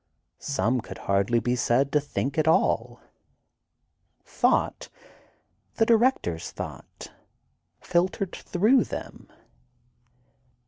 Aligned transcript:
Some 0.39 0.81
could 0.81 0.97
hardly 0.97 1.39
be 1.39 1.55
said 1.55 1.91
to 1.91 1.99
think 2.01 2.35
at 2.39 2.47
all. 2.47 3.01
Thought, 4.25 4.89
the 5.75 5.85
director's 5.85 6.49
thought, 6.49 7.11
filtered 7.81 8.35
through 8.35 8.85
them. 8.85 9.31